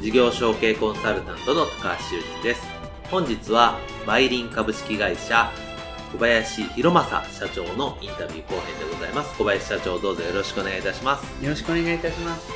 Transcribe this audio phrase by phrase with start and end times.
[0.00, 2.62] 事業承継コンサルタントの高橋修人です。
[3.10, 5.52] 本日はバイリン株式会社
[6.10, 9.36] 小林博正社長のインタビュー後編でございます。
[9.36, 11.44] 小林社長どうぞよろしくお願いいたします。
[11.44, 12.48] よろしくお願いいたします。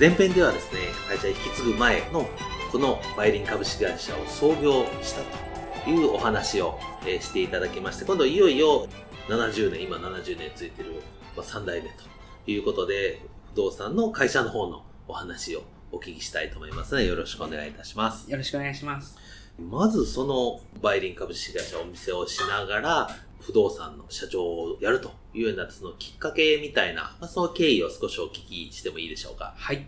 [0.00, 2.28] 前編ではですね会社引き継ぐ前の
[2.72, 5.20] このバイリン株式会社を創業した
[5.84, 8.88] というお話を、えしていただきまして今度いよいよ
[9.28, 11.00] 70年今70年ついてる、
[11.36, 13.22] ま3代目ということで
[13.54, 18.30] 不動産の会社の方のお話をお聞きしたいと思いますので、よろしくお願いいたします。
[18.30, 19.16] よろしくお願いします。
[19.58, 29.54] まずそのバイリン株式会社お店をしながら、不動産の社長をやるというようなそのきっかけみたいな、まあ、その経緯を少しお聞きしてもいいでしょうか？
[29.56, 29.86] はい。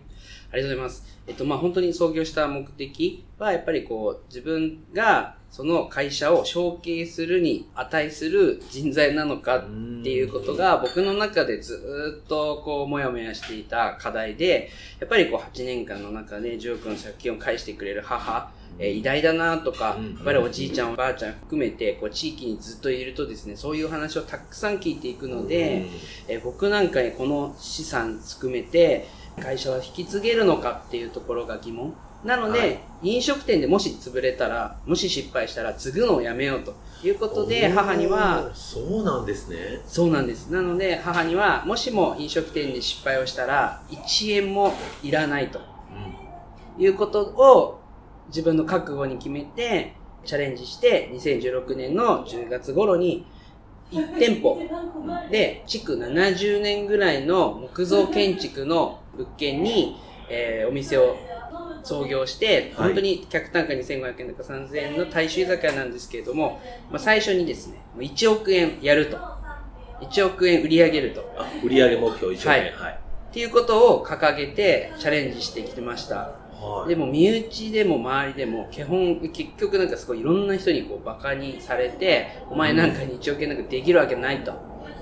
[0.51, 1.05] ありがとうございます。
[1.27, 9.61] えっと、まあ、本当に創業した目的は、やっぱりこう、自分がその会社を承継するに値する人材なのかっ
[10.03, 25.85] ていうことが、僕の中でずっとこう、もやもやしていた課題で、やっぱりこう、8年間の中で10億の借金を返してくれる母、えー、偉大だなとか、やっぱりおじいちゃんおばあちゃん含めて、こう、地域にずっといるとですね、そういう話をたくさん聞いていくので、
[26.27, 29.07] えー、僕なんかにこの資産含めて、
[29.39, 31.93] 会社は引き継げるのかっていうところが疑問。
[32.23, 39.81] なので、はい、飲食店でもし潰れたら、もし失敗したら継ぐのをやめようということで、母には、そうなんですね。
[39.87, 40.49] そうなんです。
[40.51, 45.59] なので、母には、もしも飲食店で失敗をしたら、1円もいらないと、
[46.77, 47.81] うん、いうことを
[48.27, 53.25] 自分の覚悟に決めて、チャレンジして、2016年の10月頃に、
[53.91, 54.59] 1店舗
[55.29, 59.97] で、築70年ぐらいの木造建築の物件に、
[60.29, 61.17] えー、お店を
[61.83, 69.17] 創業して、本当に客単価2500円とか3000円の大衆居酒屋なんですけれども、まあ、最初にですね、1億円やると。
[70.01, 71.21] 1億円売り上げると。
[71.37, 72.49] あ、売上目標1億円。
[72.49, 72.61] はい。
[72.73, 76.40] はい、っていうことを掲げてチャレンジしてきてました。
[76.61, 84.53] はい、でも身内でも周りでも基本結局なんかすごいいろんな人にこうバカにされてお前なんかに1億円なんかできるわけないと。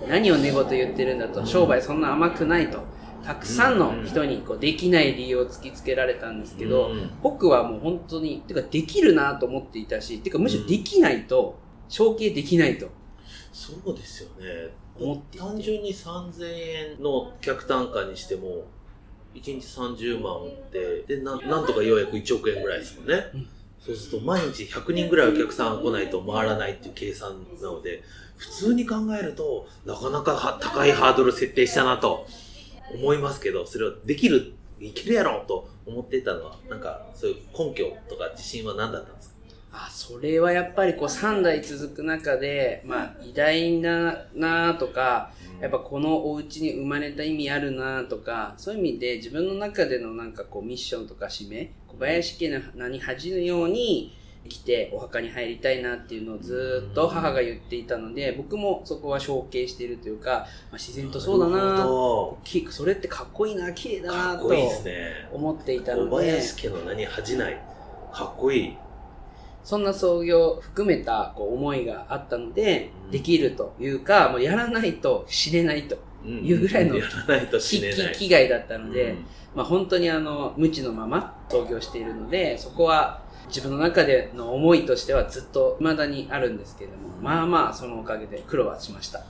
[0.07, 2.79] 何を寝言言ってるんだと商売そんな甘くないと。
[3.23, 11.59] たくさんの人にこうできない理由を突きつけられたんですけど、僕はもう本当に、てかできるなと思っていたし、てかむしろできないと、
[11.89, 12.87] 承継できないと。
[13.51, 14.73] そうですよね。
[15.37, 18.65] 単純に3000円の客単価にしても、
[19.41, 23.25] 1日30万売って、で、ななんとかようやく1億円ぐらいですもんね。
[23.33, 23.47] うん、
[23.79, 28.03] そうすると毎日100人ぐらいお客さんが来ないと回らないっていう計算なので、
[28.38, 32.27] 普通に考えると、なかなか高いハードル設定したなと。
[32.91, 39.35] 思いますけど、それをできる、いけるやろと思ってたのは、なんかそういう根拠とか自信は何だったんですか？
[39.72, 45.31] あ、それはやっぱりこう3代続く中で、まあ偉大ななとか、
[45.62, 54.16] やっぱこのお家に生まれた意味あるなとか、そういう意味で自分の中でのなんかこうミッションとか使命、小林家の名に恥じぬように、
[54.47, 61.86] 来てお墓に入りたいなっていうのをずっと母が言っていたので、僕もそこは承継しているというか、まあ、自然とそうだな
[62.72, 64.47] それってかっこいいな、綺麗だなと
[65.34, 66.09] 思っていたので。
[66.09, 67.62] 小林家の名に恥じない。
[68.13, 68.77] かっこいい。
[69.69, 75.95] そんな創業含めたこう思いがあったので、できるというか、もうやらないと死ねないと
[76.25, 76.95] いうぐらいの、
[78.13, 79.13] 危害だったので、
[79.54, 89.19] まあ本当にあの、無知のまま創業しているので、そこは自分の中での思いとしてはずっと未だにあるんですけれども、まあまあそのおかげで苦労はしました。
[89.19, 89.25] な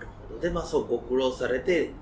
[0.00, 0.40] るほど。
[0.40, 1.92] で、まあそうご苦労されて、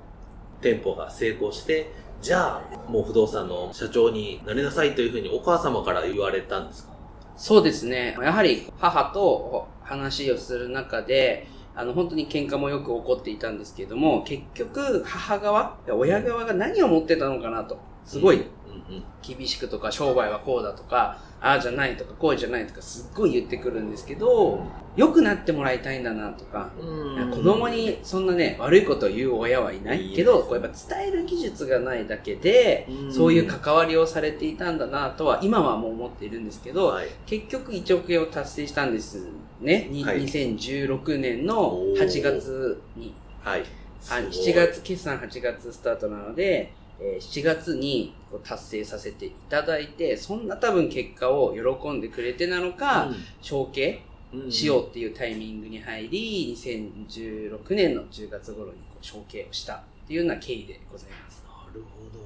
[0.62, 6.95] 店舗が成功して、じゃあ、もう不動産の社長になりなさいというふうにお母様から言われたんですか？
[7.36, 8.16] そうですね。
[8.20, 24.64] やはり母と話をする中で、あの、本当に喧嘩もよく起こっていたんですけれども、結局、母側、親側が何を持ってたのかなと、すごいうん厳しくとか商売はこうだとか、ああじゃないとかこうじゃないとかすっごい言ってくるんですけど、
[24.96, 39.26] 良くなってもらいたいんだなとか、うん子供にそんなね、悪いことを言う親はいないけど、こうやっぱ伝える技術がないだけで、うんそういう関わりをされていたんだなとは今はもう思っているんですけど、はい結局1億円を達成したんです
[39.60, 39.88] ね。
[39.90, 43.14] にはい2016年の8月に。
[43.42, 43.60] はい。
[43.60, 43.64] あ
[44.00, 53.10] すごい7月、決算8月スタートなので、えー7月にこう達成させていただいて、そんな多分結果を喜んでくれてなのか、
[53.40, 54.02] 承継
[54.32, 61.44] うんしようっていうタイミングに入り、2016年の10月頃にこう承継をしたっていうような経緯でございます。
[61.46, 62.24] なるほど。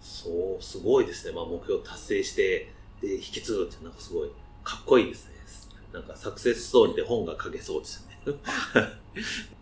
[0.00, 1.34] そう、すごいですね。
[1.34, 2.72] まあ目標達成して、
[3.02, 4.30] で、引き継ぐってなんかすごい
[4.64, 5.30] かっこいいですね。
[5.92, 8.38] なんかサクセスストーリーで本が書けそうですよね。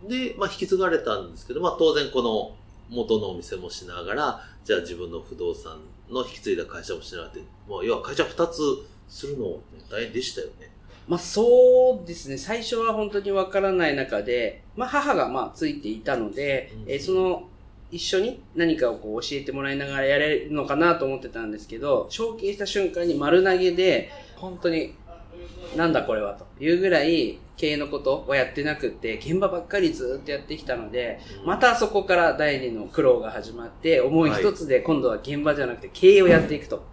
[0.29, 2.55] で、まあ引き継がれたんですけど、まあ当然この
[2.89, 5.79] 元のお店もしながら、じゃあ自分の不動産
[6.11, 8.61] の引き継いだ会社もしながらって、まあ要は会社2つ
[9.07, 9.57] するの、ね、
[9.89, 10.69] 大変でしたよね。
[11.07, 17.49] まあそうですね、最初は本当にわからない中で、まあ母がまあついていたので、うんえーその
[17.91, 24.93] 一緒に何かをこう教えてもらいながらやれるのかなと思ってたんですけど、承継した瞬間に丸投げで、本当に
[25.75, 36.83] なんだこれはというぐらい経営のことをやってなくって、現場ばっかりずっとやってきたので、またそこから第二の苦労が始まって、思い一つで今度は現場じゃなくて経営をやっていくと。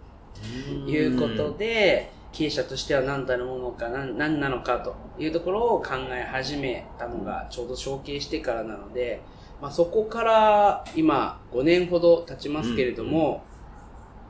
[0.87, 9.21] いうことで、経営者としては何たるものか何、何なのかというところを考え始めたのがちょうど承継してからなので、
[9.61, 13.43] まあ、そこから今5年ほど経ちますけれども、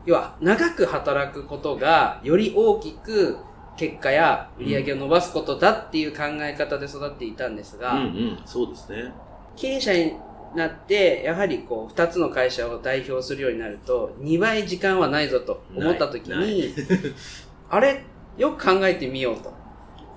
[0.06, 3.38] 要は長く働くことがより大きく
[3.78, 9.14] 結果や売り上げを伸ばすことだっていう考え方で育っていたんですが、うんうん、そうですね。
[9.56, 10.14] 経営者に
[10.56, 16.74] なって、やはりこう、二つの会社を代表するようになると、2倍時間はないぞと思った時に、
[17.70, 18.04] あれ
[18.38, 19.54] よく考えてみようと。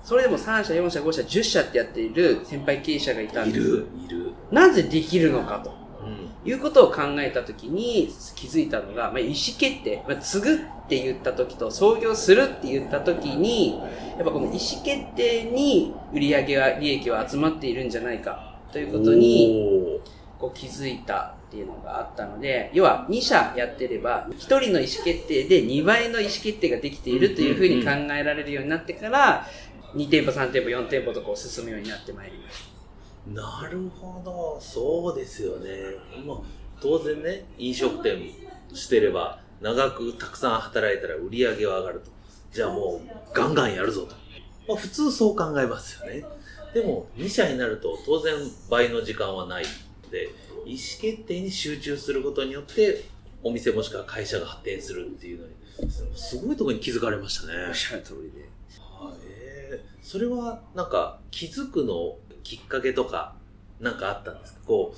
[0.03, 3.59] それでも3社、4社、5社、10社ってやっている先輩経営者がいたんです。
[3.59, 4.31] いる、いる。
[4.51, 5.80] なぜできるのかと。
[6.43, 6.49] うん。
[6.49, 10.57] いうことを考えたときに気づいたのが、まあ、意思決定、まあ、継ぐっ
[10.89, 13.79] て言ったときと創業するって言ったときに、
[14.17, 20.01] やっぱこの意思決定に売り上げは利益は集まっているんじゃないかということに
[20.39, 29.45] こう気づいたっていうのがあったので、要は2社やってれば、1人の意思決定で2倍の意思決定ができているというふうに考えられるようになってから、
[29.93, 32.70] 2店舗、3店舗、4店舗とこう進むようになってまいりました。
[33.27, 35.69] なるほど、そうですよね。
[36.25, 36.37] まあ、
[36.81, 38.19] 当然ね、飲食店
[38.73, 42.11] してれば、長くたくさん働いたら売り上げは上がると。
[42.51, 44.15] じゃあもう、ガンガンやるぞと。
[44.67, 46.25] まあ、普通そう考えますよね。
[46.73, 48.33] でも、2社になると当然
[48.69, 49.65] 倍の時間はない
[50.03, 50.29] ので、
[50.65, 53.03] 意思決定に集中することによって、
[53.43, 55.53] お店もしくは会社が発展するっていうのに、
[56.15, 57.67] すごいところに気づかれましたね。
[57.67, 58.47] おっしゃる通りで。
[58.79, 63.35] はいえーそれはなんか気づくのきっかけとか
[63.79, 64.59] なんかあったんですか？
[64.65, 64.95] こ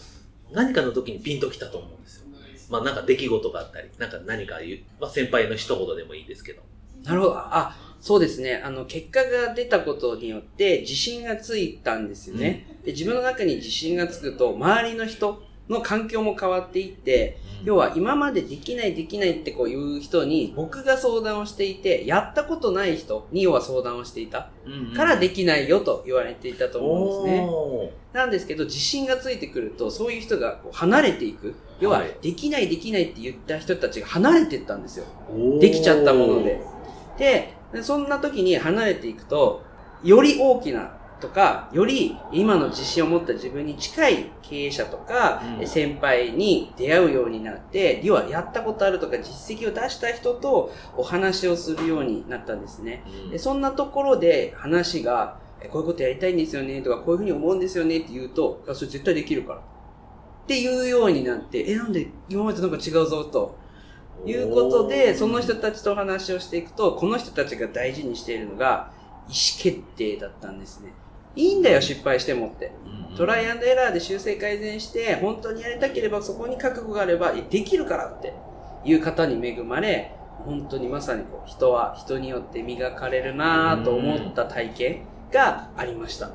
[0.51, 2.27] う何かの時にピンときたと思うんですよ
[2.69, 6.61] まあなんか出来事があったりなんか何か言う、まあ、先輩の一言でもいいですけど
[7.03, 7.33] なるほど。
[7.35, 8.61] あ、そうですね。
[8.63, 12.79] あの、結果が出たことによって自信がついたんですよね。
[12.85, 24.49] で、自分の中に自信がつくと、周りの人の環境も変わっていって、要は今までできないできないってこういう人に僕が相談をしていて、やったことない人に要は相談をしていた
[24.95, 27.49] からできないよと言われていたと思うんですね。
[28.11, 31.55] なんですけど、自信がついてくると、そういう人がこう離れていく。
[31.79, 35.05] 要ははい、できないできないって言った人たちが離れていったんですよ。
[35.59, 36.61] できちゃったもので。
[37.17, 39.63] で、そんな時に離れていくと、
[40.03, 53.03] より大きなとか、より今の自信を持った自分に近い経営者とか、うん先輩に出会うようになって、要はやったことあるとか実績を出した人とお話をするようになったんですね。
[53.25, 59.59] うんでそんなところで話が、えこういうことやりたいんですよねとか、こういうふうに思うんですよねって言うと、あそれ絶対できるから。
[59.59, 63.63] っていうようになって、え、なんで今までとなんか違うぞと。
[64.25, 68.91] いうことで、その人たちとお話をしていくと、この人たちが大事にしているのが、
[69.27, 70.93] 意思決定だったんですね。
[71.35, 72.71] いいんだよ、失敗してもって。
[72.85, 78.33] うんトライアンドエラーで修正改善して、本当にやりたければそこに覚悟があれば、えできるからって
[78.83, 86.31] いう方に恵まれ、本当にまさにこう人は人によって磨かれるなぁと思った体験がありました。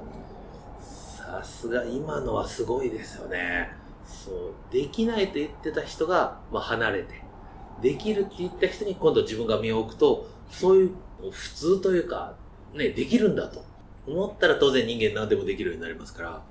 [1.28, 3.70] さすが今のはすごいですよね
[4.06, 7.22] そうできないと言ってた人が、まあ、離れて
[7.82, 10.90] できるって言った人に今度自分が身を置くとそういう
[11.30, 12.34] 普通というか、
[12.72, 13.62] ね、できるんだと
[14.08, 16.42] 思ったら当然人間何でもできるようになりますから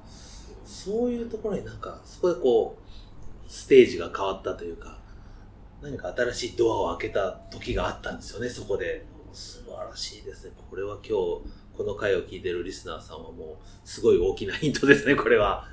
[0.66, 4.98] そういうところになんかそこでこうステージが変わったというか
[5.82, 9.06] 何か新しいドアを開けた時があったんですよね、そこで。
[9.34, 10.52] 素晴らしいですね。
[10.70, 15.66] これは今日、この回を聞いてるリスナーさんはもう、すごい大きなヒントですね、これは。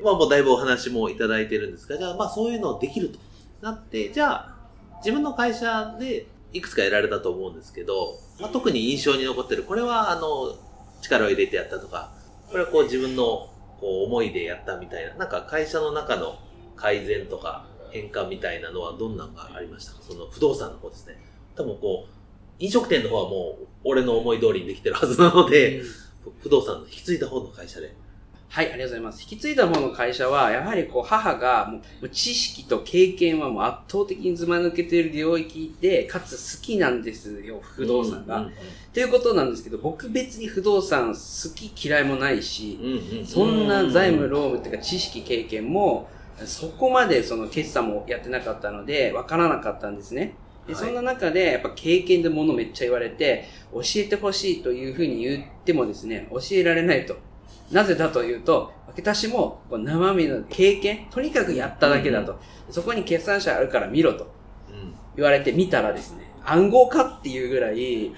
[0.00, 3.20] 今もうだいぶお話もいただいてるんですが、じゃあまあそういうのできると
[3.60, 4.56] なって、じゃあ
[4.98, 10.56] 自分の会社でいくつか得られたと思うんですけど、まあ、特に印象に残ってる、これはあの、
[11.02, 12.12] 力を入れてやったとか、
[12.50, 16.38] これはこう自分のこう思いでやったみたいな、なんか会社の中の
[16.76, 19.98] 改善とか変化みたいなのはどんなのがありましたか？
[20.02, 21.16] その不動産の方ですね。
[21.54, 22.12] 多分こう、
[22.58, 25.86] 飲食店の方はもう俺の思い通りにできてるはずなので、うん、
[26.40, 27.94] 不動産の引き継いだ方の会社で
[28.52, 29.22] はい、ありがとうございます。
[29.22, 38.50] 引き継いだ方の会社は、やはりこう、母が、もう、知識と経験はもう圧倒的にずま抜けている領域で、かつ好きなんですよ、不動産が。
[38.92, 42.78] と、いうことなんですけど、僕別に不動産好き嫌いもないし、
[43.24, 46.10] そんな財務、労務っていうか知識、経験も、
[46.44, 50.34] そこまでその決算もやってなかったので、わからなかったんですね。
[50.68, 57.16] で、そんな中で、やっぱ経験でものめっちゃ言われて、教えてほしいというふうに言ってもですね、教えられないと。
[57.72, 62.38] なぜだというと、私も生身の経験、とにかくやっただけだと。
[62.70, 64.30] そこに決算者あるから見ろと。
[65.16, 68.12] 言われて見たらですね、暗号化っていうぐらい、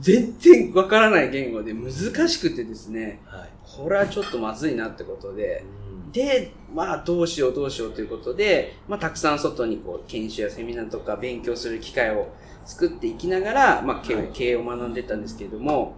[0.00, 5.64] 全然わからない言語で難しくてですね、はい、これはちょっとまずいなってことで、
[6.12, 12.28] で、まあどうしようどうしようということで、まあたくさん外にこう研修やセミナーとか勉強する機会を
[12.64, 15.96] 作っていきながら、まあ経営を学んでたんですけれども、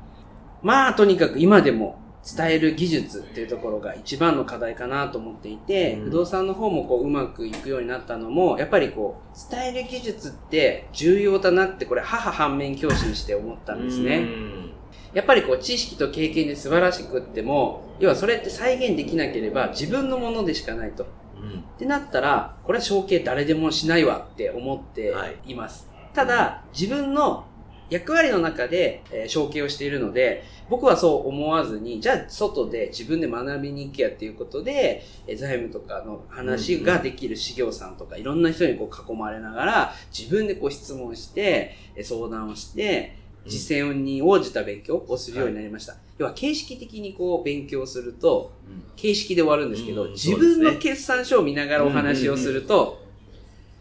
[0.62, 14.18] まあとにかく今でも伝える技術っていうところが一番の課題かなと思っていて、うん、不動産の方もこううまくいくようになったのも、やっぱりこう、伝える技術って重要だなってこれ母反面教師にして思ったんですね。
[14.18, 14.72] うん、
[15.14, 21.06] やっぱりこう知識と経験で素晴らしくっても、要はそれって再現できなければ自分のものでしかないと。
[21.40, 25.14] うん、ってなったら、これは承継誰でもしないわって思って
[25.46, 25.88] います。
[25.90, 27.46] はい、ただ、自分の
[27.90, 45.92] 役割の中で、えー、承継をしているので、僕はそう思わずに、じゃあ外で自分で学びに行けやっていうことで、えー、財務とかの話ができる修行さんとか、いろんな人にこう囲まれながら、自分でこう質問して、えー、相談をして、実践に応じた勉強をするようになりました。
[45.92, 48.52] はい、要は形式的にこう勉強すると、
[48.96, 53.09] 形式で終わるんですけど、自分の決算書を見ながらお話をすると、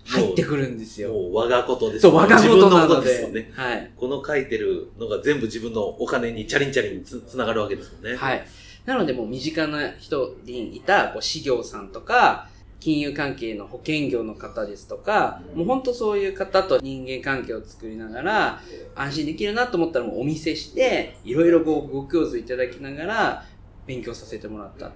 [0.10, 1.13] 入ってくるんですよ。
[1.13, 3.08] もう我がことですそう、我がことなので。
[3.08, 3.51] ですよね。
[3.56, 3.92] はい。
[3.96, 8.16] この書いてるのが全部自分のお金にチャリンチャリンにつつながるわけですもんね。
[8.16, 8.46] はい。
[8.86, 12.50] なのでもう身近な人にいた、こう、事業さんとか、
[12.80, 18.62] 金融関係の保険業の方ですとか、もう本当そういう方と人間関係を作りながら、
[18.96, 23.46] 安心できるなと思ったらもうお見せして、いろいろごご教授いただきながら、
[23.86, 24.92] 勉強させてもらったっ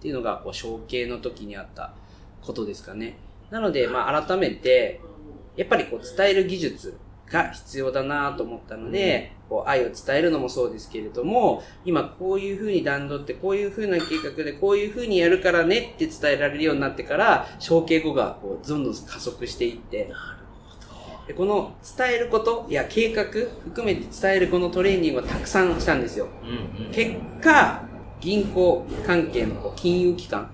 [0.00, 1.94] ていうのが、こう、承継の時にあった
[2.40, 3.18] ことですかね。
[3.52, 5.00] なので、まあ、改めて、
[5.56, 6.98] やっぱりこう、伝える技術
[7.30, 20.10] が必要だなと思ったので、こう、愛を伝えるのもそうですけれども、今こういう風に段取って、こういう風な計画で、こういう風にやるからねって伝えられるようになってから、承継後がこう、どんどん加速していって、
[21.26, 26.26] でこの伝えることや計画含めて伝えるこのトレーニングをたくさんしたんですよ。
[26.42, 27.84] うんうん、結果、
[28.18, 30.50] 銀行関係のこう金融機関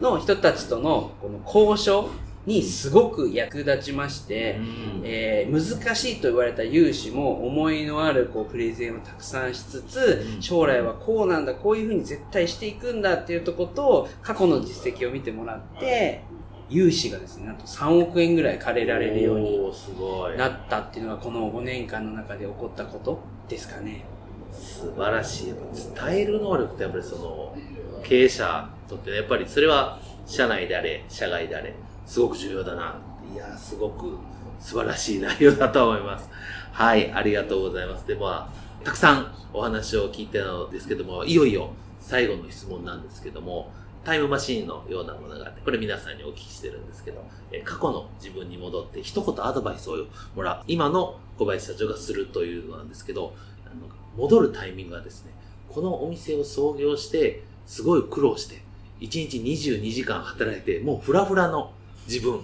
[0.00, 2.08] の人たちとのこの交渉
[2.46, 5.52] にすごく役立ちまして、うん、えー、
[5.84, 16.24] 難しいと言われた融資も思いのあるこうプレゼンをたくさんしつつ、うん、将来はこうなんだ、こういうふうに絶対していくんだっていうとこと、過去の実績を見てもらって、
[16.68, 24.04] 融資がですね、なんと3億円ぐらい借りられるようになったっていうのがこの5年間の中で起こったことですかね。
[24.52, 25.54] 素晴らしい。
[25.94, 27.56] 伝える能力ってやっぱりその
[28.02, 31.74] 経営者とってやっぱりそれは社内であれ、社外であれ、
[32.06, 32.98] すごく重要だな。
[33.32, 34.18] いや、すごく
[34.60, 36.28] 素晴らしい内容だと思います。
[36.72, 38.06] はい、ありがとうございます。
[38.06, 43.70] で、まあ、たくさんお話を聞いてたのですけども、いよいよ最後の質問なんですけども、
[44.04, 49.96] タイムマシーンのようなものがあって、これ皆さんにお聞きしてるんですけど、え過去の自分に戻って一言アドバイスを
[50.34, 50.64] もらう。
[50.66, 55.32] 今の小林社長がするというのなんですけど、あの戻るタイミングはですね、
[55.68, 58.62] このお店を創業して、すごい苦労して、
[59.00, 61.72] 1日22時間働いて、もうフラフラの
[62.06, 62.40] 自分、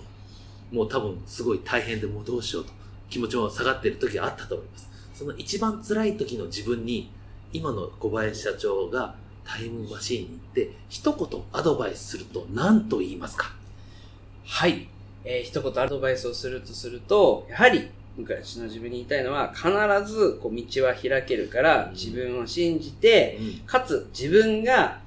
[0.72, 2.72] もう多分すごい大変でもうどうしようと
[3.10, 4.88] 気持ちも下がっている時があったと思います。
[5.14, 7.10] その一番辛い時の自分に、
[7.52, 13.52] 今の小林社長がタイムマシーンに行って、一言アドバイスすると何と言いますか？
[14.44, 14.86] はい。
[15.24, 19.68] えー、一言アドバイスをするとすると、やはり昔の自分に言いたいのは、必
[20.06, 25.00] ずこう道は開けるから、自分を信じて、うん、かつ自分が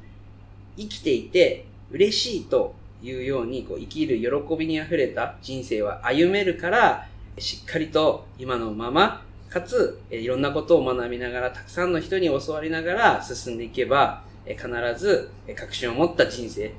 [0.78, 16.74] 生きていて嬉しいというように、こう生きる喜びに溢れた人生は歩めるから、しっかりと今のまま、かつ、えいろんなことを学びながら、たくさんの人に教わりながら進んでいけば、え必ず、え確信を持った人生、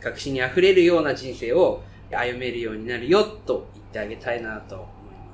[0.00, 4.86] 確信に溢れるような人生を歩めるようになるよ、と言ってあげたいなと思い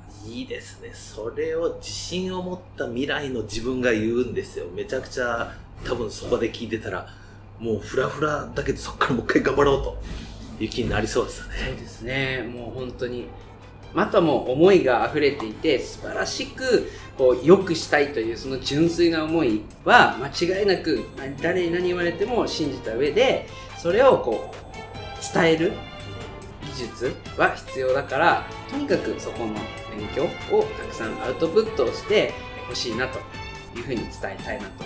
[0.04, 0.28] ます。
[0.28, 0.90] いいですね。
[0.92, 4.66] それを自信を持った未来の自分が言うんですよ。
[4.74, 5.52] めちゃくちゃ
[5.84, 7.06] 多分そこで聞いてたら、
[7.62, 9.98] もうフラフラだけどそこからもう一回頑張ろうと
[10.60, 11.52] いう気になりそうですよね。
[11.66, 12.42] そうですね。
[12.42, 13.28] もう本当に。
[13.94, 21.04] あとはもう思いが溢れていて、素晴らしく、こう、良くしたいというその純粋な思いは、間違いなく、
[21.42, 25.72] 誰に何言われても信じた上で、それをこう、伝える
[26.62, 29.52] 技術は必要だから、とにかくそこの
[29.94, 30.24] 勉強
[30.56, 32.32] をたくさんアウトプットをして
[32.66, 33.18] ほしいなと
[33.76, 34.84] いうふうに伝えたいなと。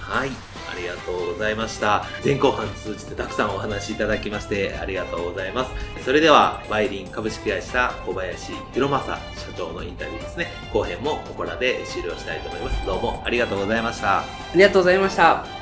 [0.00, 0.30] はい。
[0.78, 2.04] ありがとうございました。
[2.24, 5.72] 前後半通じてたくさんお話いただきましてありがとうございます。
[6.04, 9.20] それでは、バイリン株式会社小林弘正社
[9.56, 10.46] 長のインタビューですね。
[10.72, 12.86] 後編もここらで終了したいと思います。
[12.86, 14.20] どうもありがとうございました。
[14.20, 15.57] ありがとうございました。